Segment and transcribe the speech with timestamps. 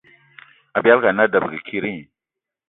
[0.77, 1.93] Abialga ana a debege kidi?